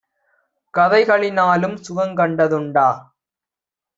[0.73, 2.87] கதைகளி னாலும் சுகங்கண்ட துண்டா?